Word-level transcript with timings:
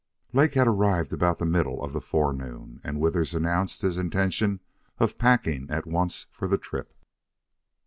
Lake 0.33 0.55
had 0.55 0.67
arrived 0.67 1.13
about 1.13 1.37
the 1.37 1.45
middle 1.45 1.79
of 1.83 1.93
the 1.93 2.01
forenoon, 2.01 2.81
and 2.83 2.99
Withers 2.99 3.35
announced 3.35 3.83
his 3.83 3.99
intention 3.99 4.59
of 4.97 5.15
packing 5.19 5.69
at 5.69 5.85
once 5.85 6.25
for 6.31 6.47
the 6.47 6.57
trip. 6.57 6.91